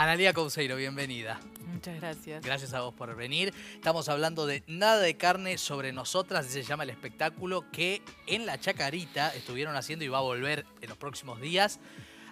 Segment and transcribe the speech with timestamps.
[0.00, 1.38] Analia Couseiro, bienvenida.
[1.70, 2.42] Muchas gracias.
[2.42, 3.52] Gracias a vos por venir.
[3.74, 8.58] Estamos hablando de Nada de carne sobre nosotras, se llama el espectáculo que en la
[8.58, 11.80] Chacarita estuvieron haciendo y va a volver en los próximos días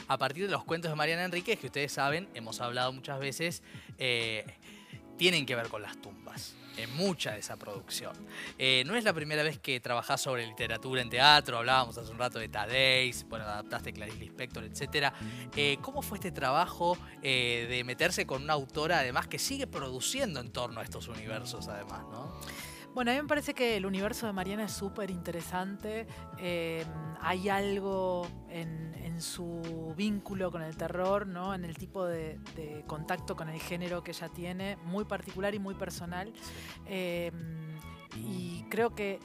[0.07, 3.62] a partir de los cuentos de Mariana Enríquez, que ustedes saben, hemos hablado muchas veces,
[3.98, 4.46] eh,
[5.19, 8.14] tienen que ver con las tumbas en mucha de esa producción.
[8.57, 12.19] Eh, no es la primera vez que trabajás sobre literatura en teatro, hablábamos hace un
[12.19, 15.12] rato de Tadeix, bueno, adaptaste Clarice Lispector, etc.
[15.57, 20.52] Eh, ¿Cómo fue este trabajo de meterse con una autora, además, que sigue produciendo en
[20.52, 22.33] torno a estos universos, además, ¿no?
[22.98, 26.09] Bueno, a mí me parece que el universo de Mariana es súper interesante.
[27.20, 31.55] hay algo en, su vínculo con el terror, ¿no?
[31.55, 32.41] en el tipo de,
[32.89, 36.33] contacto con el género que ella tiene, muy particular y muy personal.
[36.87, 37.77] Em,
[38.16, 39.20] y creo que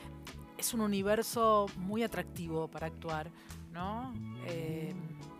[0.55, 3.31] es un universo muy atractivo para actuar.
[3.71, 4.13] ¿no?
[4.45, 4.97] Em,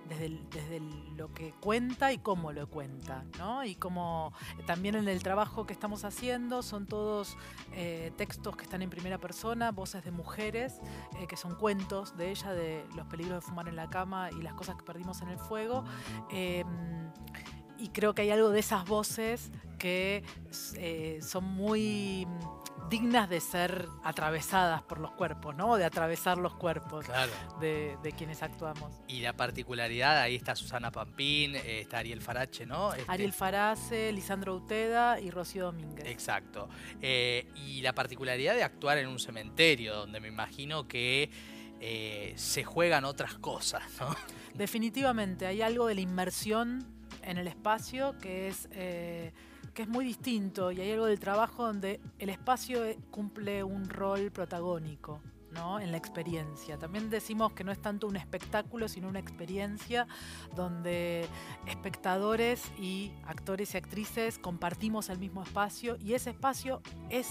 [0.10, 0.82] desde,
[1.16, 3.64] lo que cuenta y cómo lo cuenta, ¿no?
[3.64, 4.34] Y como
[4.66, 7.38] también en el trabajo que estamos haciendo son todos
[7.74, 10.80] eh, textos que están en primera persona, voces de mujeres,
[11.20, 14.42] eh, que son cuentos de ella, de los peligros de fumar en la cama y
[14.42, 15.84] las cosas que perdimos en el fuego.
[16.32, 17.12] Em,
[17.78, 20.24] y creo que hay algo de esas voces que
[20.76, 22.28] eh, son muy
[22.90, 25.78] dignas de ser atravesadas por los cuerpos, ¿no?
[25.78, 27.06] De atravesar los cuerpos
[27.60, 28.94] de, quienes actuamos.
[29.08, 32.94] Y la particularidad, ahí está Susana Pampín, eh, está Ariel Farache, ¿no?
[32.94, 36.06] Este Ariel Farace, Lisandro Uteda y Rocío Domínguez.
[36.06, 36.70] Exacto.
[37.02, 41.32] Eh, y la particularidad de actuar en un cementerio, donde me imagino que
[41.80, 44.16] eh, se juegan otras cosas, ¿no?
[44.54, 46.86] Definitivamente, hay algo de la inmersión
[47.24, 48.68] en el espacio que es
[49.74, 53.90] que es muy distinto y hay algo del trabajo donde el espacio eh, cumple un
[53.90, 55.22] rol protagónico.
[55.54, 55.80] ¿no?
[55.80, 56.80] en la experiencia.
[56.80, 60.08] También decimos que no es tanto un espectáculo, sino una experiencia
[60.56, 61.28] donde
[61.68, 67.30] espectadores y actores y actrices compartimos el mismo espacio y ese espacio es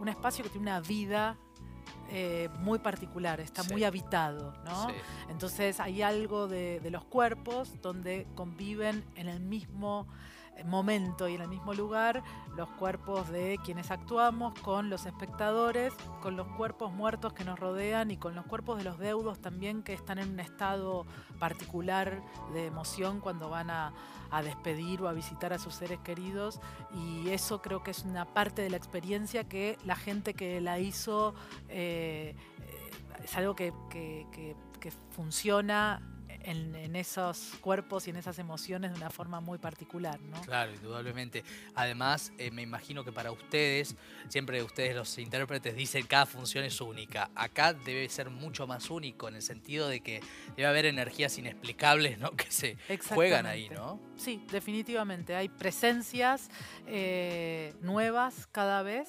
[0.00, 1.36] un espacio que tiene una vida
[2.10, 4.52] eh, muy particular, está muy habitado.
[4.64, 4.88] ¿no?
[5.28, 10.08] Entonces hay algo de, de los cuerpos donde conviven en el mismo
[10.64, 12.22] momento y en el mismo lugar
[12.56, 18.10] los cuerpos de quienes actuamos con los espectadores, con los cuerpos muertos que nos rodean
[18.10, 21.06] y con los cuerpos de los deudos también que están en un estado
[21.38, 22.22] particular
[22.52, 23.92] de emoción cuando van a,
[24.44, 26.60] despedir o a visitar a sus seres queridos.
[26.94, 30.78] Y eso creo que es una parte de la experiencia que la gente que la
[30.78, 31.34] hizo
[31.68, 32.36] eh,
[33.24, 36.00] es algo que, que funciona
[36.44, 40.20] en, esos cuerpos y en esas emociones de una forma muy particular.
[40.20, 40.40] ¿no?
[40.42, 41.44] Claro, indudablemente.
[41.74, 43.96] Además, eh, me imagino que para ustedes,
[44.28, 47.30] siempre ustedes los intérpretes dicen que cada función es única.
[47.34, 50.20] Acá debe ser mucho más único en el sentido de que
[50.56, 52.30] debe haber energías inexplicables ¿no?
[52.36, 52.76] que se
[53.14, 54.00] juegan ahí, ¿no?
[54.16, 55.34] Sí, definitivamente.
[55.34, 56.50] Hay presencias
[56.86, 59.08] eh, nuevas cada vez.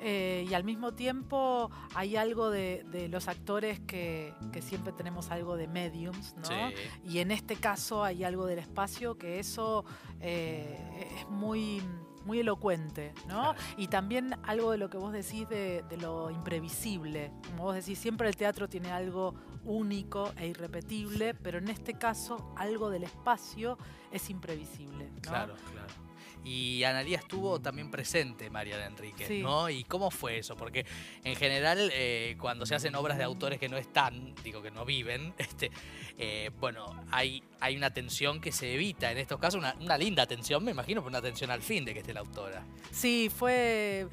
[0.00, 5.68] Eh, y al mismo tiempo hay algo de, los actores que, siempre tenemos algo de
[5.68, 6.65] mediums, ¿no?
[7.04, 9.84] Y en este caso hay algo del espacio que eso
[10.20, 11.82] eh, es muy
[12.26, 13.54] muy elocuente, ¿no?
[13.76, 17.30] Y también algo de lo que vos decís de, lo imprevisible.
[17.46, 19.34] Como vos decís, siempre el teatro tiene algo
[19.64, 23.78] único e irrepetible, pero en este caso algo del espacio
[24.10, 25.08] es imprevisible.
[25.22, 26.05] Claro, claro.
[26.46, 29.68] Y Analía estuvo también presente, María Enrique, ¿no?
[29.68, 30.54] ¿Y cómo fue eso?
[30.56, 30.86] Porque
[31.24, 34.84] en general, eh, cuando se hacen obras de autores que no están, digo que no
[34.84, 35.72] viven, este,
[36.16, 39.10] eh, bueno, hay, hay una tensión que se evita.
[39.10, 41.98] En estos casos, una, linda tensión, me imagino, pero una tensión al fin de que
[41.98, 42.64] esté la autora.
[42.92, 44.06] Sí, fue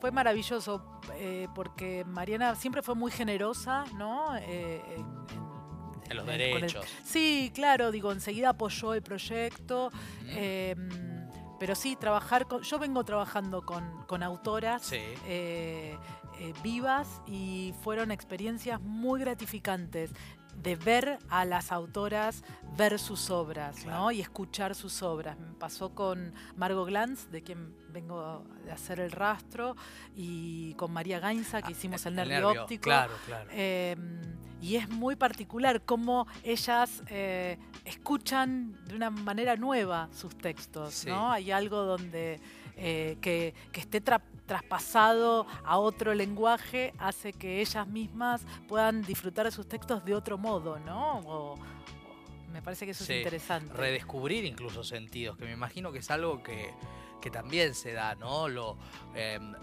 [0.00, 4.34] fue maravilloso eh, porque Mariana siempre fue muy generosa, ¿no?
[4.36, 5.04] en,
[6.14, 6.86] los derechos.
[7.04, 9.90] sí, claro, digo, enseguida apoyó el proyecto.
[11.64, 12.60] Pero sí, trabajar con.
[12.60, 20.10] Yo vengo trabajando con, autoras eh, eh, vivas y fueron experiencias muy gratificantes
[20.62, 22.44] de ver a las autoras,
[22.76, 24.12] ver sus obras, ¿no?
[24.12, 25.38] Y escuchar sus obras.
[25.38, 29.74] Me pasó con Margot Glantz, de quien vengo a hacer el rastro,
[30.14, 32.82] y con María Gainza, que ah, hicimos el, nervio, óptico.
[32.82, 33.48] Claro, claro.
[33.50, 34.20] Em,
[34.64, 41.30] y es muy particular cómo ellas eh, escuchan de una manera nueva sus textos, ¿no?
[41.30, 42.40] Hay algo donde
[42.78, 49.68] eh, que, esté traspasado a otro lenguaje hace que ellas mismas puedan disfrutar de sus
[49.68, 51.56] textos de otro modo, ¿no?
[52.50, 53.74] me parece que eso es interesante.
[53.74, 56.72] Redescubrir incluso sentidos, que me imagino que es algo que
[57.24, 58.48] que también se da, ¿no?
[59.14, 59.54] Em,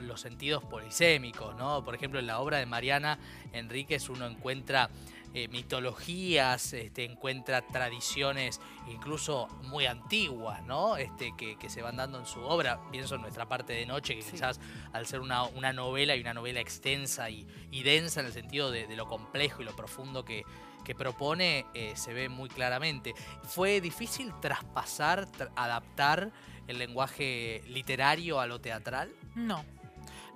[0.00, 1.84] los sentidos polisémicos, ¿no?
[1.84, 3.20] Por ejemplo, en la obra de Mariana
[3.52, 4.90] Enríquez uno encuentra
[5.32, 10.96] eh, mitologías, este, encuentra tradiciones incluso muy antiguas, ¿no?
[10.96, 12.80] Este, que, que, se van dando en su obra.
[12.90, 14.58] Pienso en nuestra parte de noche, que quizás
[14.92, 18.72] al ser una, una, novela y una novela extensa y, y densa en el sentido
[18.72, 20.44] de, de, lo complejo y lo profundo que,
[20.84, 23.14] que propone, eh, se ve muy claramente.
[23.44, 26.32] ¿Fue difícil traspasar, tra adaptar
[26.66, 29.12] el lenguaje literario a lo teatral?
[29.34, 29.64] No.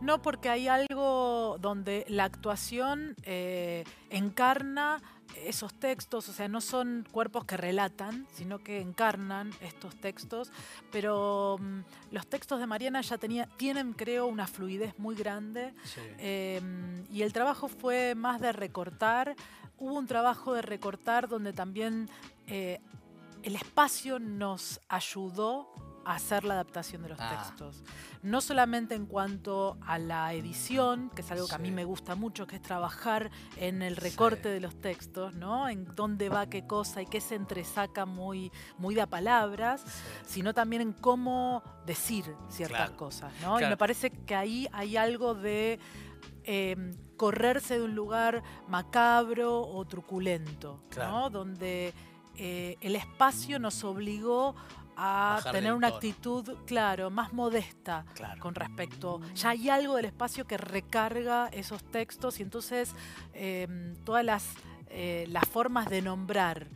[0.01, 5.03] No, porque hay algo donde la actuación eh, encarna
[5.45, 10.51] esos textos, o sea, no son cuerpos que relatan, sino que encarnan estos textos,
[10.91, 16.01] pero um, los textos de Mariana ya tenía, tienen, creo, una fluidez muy grande sí.
[16.19, 16.61] eh,
[17.11, 19.37] y el trabajo fue más de recortar,
[19.79, 22.09] hubo un trabajo de recortar donde también
[22.47, 22.81] eh,
[23.43, 25.69] el espacio nos ayudó
[26.05, 27.37] a hacer la adaptación de los ah.
[27.37, 27.83] textos.
[28.23, 31.57] No solamente en cuanto a la edición, que es algo que sí.
[31.57, 34.49] a mí me gusta mucho, que es trabajar en el recorte sí.
[34.51, 35.69] de los textos, ¿no?
[35.69, 40.35] En dónde va qué cosa y qué se entresaca muy, muy de a palabras, sí.
[40.35, 42.97] sino también en cómo decir ciertas claro.
[42.97, 43.57] cosas, ¿no?
[43.57, 43.67] Claro.
[43.67, 45.81] Y me parece que ahí hay algo de
[46.45, 46.77] eh,
[47.17, 51.11] correrse de un lugar macabro o truculento, claro.
[51.13, 51.31] ¿no?
[51.31, 51.93] Donde
[52.37, 54.55] eh, el espacio nos obligó
[54.99, 55.97] a Bajar tener una tono.
[55.97, 58.41] actitud, claro, más modesta Claro.
[58.41, 59.21] con respecto.
[59.35, 62.95] Ya hay algo del espacio que recarga esos textos y entonces
[63.35, 64.45] eh, todas las,
[64.89, 66.69] eh, las formas de nombrar,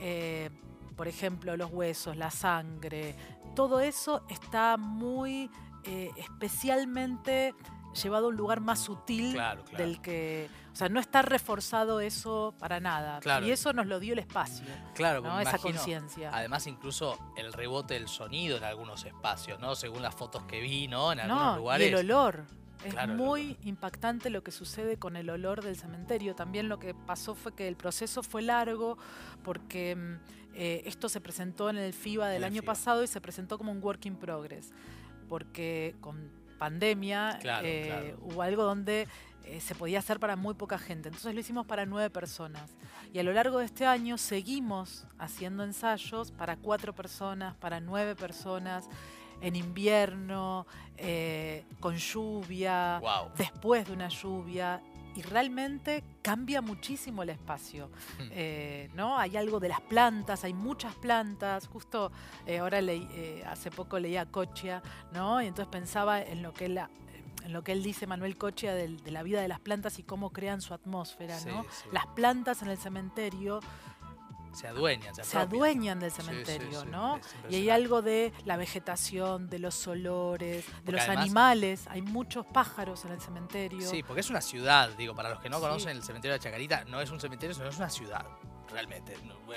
[0.00, 0.48] eh,
[0.96, 3.14] por ejemplo, los huesos, la sangre,
[3.54, 5.50] todo eso está muy
[6.16, 7.54] especialmente
[7.96, 9.84] llevado a un lugar más sutil Claro, claro.
[9.84, 10.48] del que.
[10.72, 13.20] O sea, no está reforzado eso para nada.
[13.20, 13.46] Claro.
[13.46, 14.66] Y eso nos lo dio el espacio.
[14.94, 15.40] Claro, ¿no?
[15.40, 16.30] Esa conciencia.
[16.34, 19.74] Además, incluso el rebote del sonido en algunos espacios, ¿no?
[19.74, 21.12] Según las fotos que vi, ¿no?
[21.12, 21.86] En algunos No, lugares.
[21.86, 22.44] y el olor.
[22.84, 26.34] Es Claro, muy impactante lo que sucede con el olor del cementerio.
[26.34, 28.98] También lo que pasó fue que el proceso fue largo
[29.42, 30.14] porque mm,
[30.54, 32.72] eh, esto se presentó en el FIBA del el año FIBA.
[32.74, 34.72] pasado y se presentó como un work in progress.
[35.26, 38.42] Porque con pandemia Claro, eh, claro.
[38.42, 39.06] algo donde
[39.44, 41.08] eh, se podía hacer para muy poca gente.
[41.08, 42.74] Entonces lo hicimos para nueve personas.
[43.12, 48.16] Y a lo largo de este año seguimos haciendo ensayos para cuatro personas, para nueve
[48.16, 48.88] personas,
[49.40, 50.66] en invierno,
[50.96, 53.30] eh, con lluvia, Wow.
[53.36, 54.80] después de una lluvia.
[55.16, 57.88] Y realmente cambia muchísimo el espacio.
[58.18, 58.28] Hmm.
[58.32, 59.18] Eh, ¿no?
[59.18, 61.66] Hay algo de las plantas, hay muchas plantas.
[61.68, 62.12] Justo
[62.46, 64.82] eh, ahora leí, eh, hace poco leía Cochia,
[65.12, 65.40] ¿no?
[65.42, 66.78] Y entonces pensaba en lo que él,
[67.44, 70.02] en lo que él dice, Manuel Cochia, del- de, la vida de las plantas y
[70.02, 71.62] cómo crean su atmósfera, Sí, ¿no?
[71.64, 71.88] sí.
[71.92, 73.60] Las plantas en el cementerio
[74.56, 77.20] Se adueñan, se, se adueñan del Sí, sí, cementerio, sí, ¿no?
[77.48, 81.86] Y hay algo de la vegetación, de los olores, de Porque los además- animales.
[81.88, 83.88] Hay muchos pájaros en el cementerio.
[83.88, 86.84] Sí, porque es una ciudad, digo, para los que no conocen el cementerio de Chacarita,
[86.86, 88.24] no es un cementerio, sino es una ciudad,
[88.70, 89.14] realmente.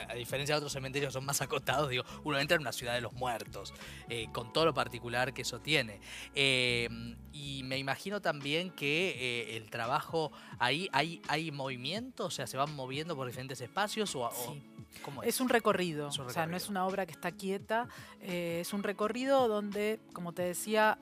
[0.07, 3.01] A diferencia de otros cementerios son más acotados, digo, uno entra en una ciudad de
[3.01, 3.73] los muertos,
[4.07, 5.99] eh, con todo lo particular que eso tiene.
[6.35, 6.87] Eh,
[7.33, 9.15] y me imagino también que
[9.51, 14.15] eh, el trabajo, ahí hay, hay movimiento, o sea, se van moviendo por diferentes espacios
[14.15, 14.61] o, o- Sí.
[15.03, 15.29] ¿cómo es?
[15.29, 17.87] Es un recorrido, Es un o sea, no es una obra que está quieta,
[18.21, 20.97] es un recorrido donde, como te decía,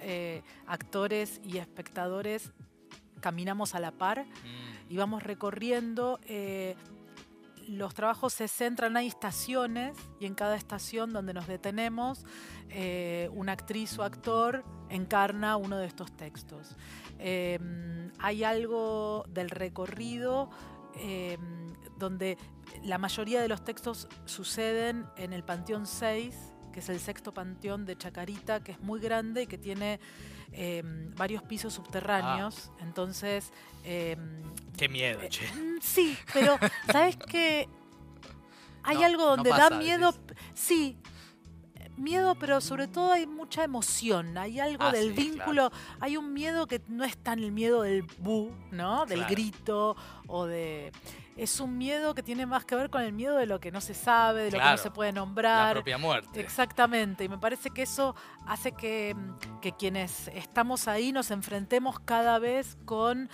[0.68, 2.52] actores y espectadores
[3.22, 6.20] caminamos a la par Mm, y vamos recorriendo.
[7.68, 12.26] Los trabajos se centran, hay estaciones y en cada estación donde nos detenemos,
[12.70, 16.76] eh, una actriz o actor encarna uno de estos textos.
[17.20, 17.60] Eh,
[18.20, 20.50] hay algo del recorrido
[20.96, 21.38] eh,
[21.98, 22.38] donde
[22.84, 26.36] la mayoría de los textos suceden en el Panteón 6,
[26.78, 30.00] que es el sexto panteón de Chacarita, que es muy grande y que tiene
[30.52, 30.84] eh,
[31.16, 32.70] varios pisos subterráneos.
[32.82, 33.52] Entonces,
[33.84, 34.16] eh,
[34.78, 35.52] Qué miedo, eh, che.
[35.56, 36.56] mm, Sí, pero
[36.92, 37.68] ¿sabes qué?
[38.84, 40.14] Hay No, algo no donde pasa, da miedo.
[40.54, 41.00] Sí,
[41.98, 44.38] miedo, pero sobre todo hay mucha emoción.
[44.38, 45.72] Hay algo Ah, del sí, vínculo.
[46.00, 49.06] Hay un miedo que no es tan el miedo del bu, ¿no?
[49.06, 49.32] Del Claro.
[49.34, 49.96] grito
[50.28, 50.92] o de.
[51.36, 53.80] Es un miedo que tiene más que ver con el miedo de lo que no
[53.80, 55.74] se sabe, de lo que no se puede La nombrar.
[55.76, 56.40] propia muerte.
[56.40, 58.16] Exactamente, y me parece que eso
[58.48, 63.30] hace que, mm, que quienes estamos ahí nos enfrentemos cada vez con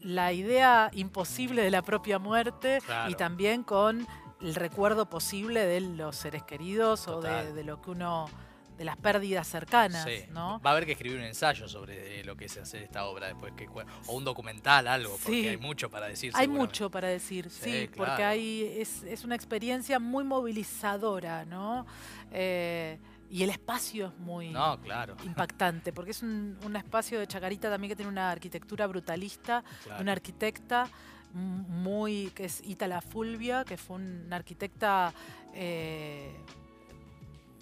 [0.00, 2.78] la idea imposible de la propia muerte
[3.08, 4.06] y también con
[4.42, 8.28] el recuerdo posible de los seres queridos o de, lo que uno,
[8.76, 10.24] de las pérdidas cercanas, Sí.
[10.30, 10.60] ¿no?
[10.60, 13.28] Va a haber que escribir un ensayo sobre eh, lo que es hacer esta obra
[13.28, 13.68] después que
[14.06, 15.48] o un documental, algo, porque Sí.
[15.48, 16.32] hay mucho para decir.
[16.34, 21.86] Hay mucho para decir, sí, Sí, porque hay, es, es una experiencia muy movilizadora, ¿no?
[22.32, 22.98] Eh,
[23.30, 24.50] y el espacio es muy...
[24.50, 25.16] No, claro.
[25.24, 30.02] impactante, porque es un, un espacio de Chacarita también que tiene una arquitectura brutalista, claro.
[30.02, 30.88] una arquitecta
[31.32, 35.12] muy, que es Itala Fulvia, que fue una arquitecta,
[35.54, 36.34] eh,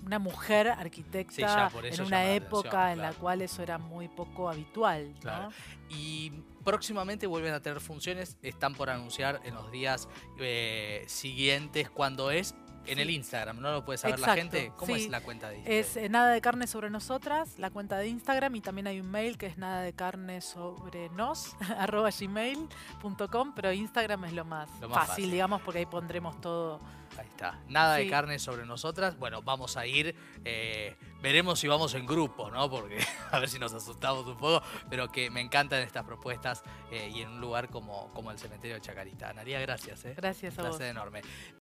[0.04, 5.14] una mujer arquitecta en una época en la cual eso era muy poco habitual.
[5.88, 6.32] Y
[6.64, 10.08] próximamente vuelven a tener funciones, están por anunciar en los días
[10.38, 12.54] eh, siguientes cuando es
[12.90, 14.72] en el Instagram, ¿no lo puede saber la gente?
[14.76, 15.80] ¿Cómo es la cuenta de Instagram?
[15.80, 19.10] Es eh, nada de carne sobre nosotras, la cuenta de Instagram, y también hay un
[19.10, 24.70] mail que es nada de carne sobre nos, arroba gmail.com, pero Instagram es lo más,
[24.90, 26.80] fácil, digamos, porque ahí pondremos todo.
[27.18, 27.58] Ahí está.
[27.68, 29.18] Nada de carne sobre nosotras.
[29.18, 30.14] Bueno, vamos a ir.
[30.44, 32.70] Eh, veremos si vamos en grupo, ¿no?
[32.70, 32.98] Porque
[33.32, 34.62] a ver si nos asustamos un poco.
[34.88, 38.76] Pero que me encantan estas propuestas eh, y en un lugar como, como el cementerio
[38.76, 39.30] de Chacarita.
[39.30, 40.04] Analia, gracias.
[40.04, 40.14] ¿eh?
[40.16, 41.22] Gracias a un placer enorme.